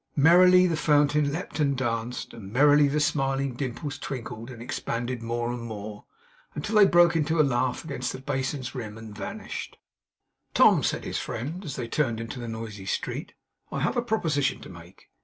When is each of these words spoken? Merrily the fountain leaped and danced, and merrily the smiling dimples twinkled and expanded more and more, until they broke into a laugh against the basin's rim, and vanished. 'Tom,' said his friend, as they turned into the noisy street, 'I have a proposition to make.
Merrily 0.15 0.65
the 0.65 0.75
fountain 0.75 1.31
leaped 1.31 1.59
and 1.59 1.77
danced, 1.77 2.33
and 2.33 2.51
merrily 2.51 2.87
the 2.87 2.99
smiling 2.99 3.53
dimples 3.53 3.99
twinkled 3.99 4.49
and 4.49 4.59
expanded 4.59 5.21
more 5.21 5.51
and 5.51 5.61
more, 5.61 6.05
until 6.55 6.77
they 6.77 6.87
broke 6.87 7.15
into 7.15 7.39
a 7.39 7.43
laugh 7.45 7.83
against 7.85 8.11
the 8.11 8.17
basin's 8.19 8.73
rim, 8.73 8.97
and 8.97 9.15
vanished. 9.15 9.77
'Tom,' 10.55 10.81
said 10.81 11.03
his 11.05 11.19
friend, 11.19 11.63
as 11.63 11.75
they 11.75 11.87
turned 11.87 12.19
into 12.19 12.39
the 12.39 12.47
noisy 12.47 12.87
street, 12.87 13.33
'I 13.71 13.81
have 13.81 13.95
a 13.95 14.01
proposition 14.01 14.59
to 14.61 14.69
make. 14.69 15.07